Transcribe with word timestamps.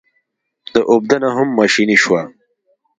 د 0.73 0.75
اوبدنه 0.91 1.29
هم 1.37 1.47
ماشیني 1.59 1.97
شوه. 2.03 2.21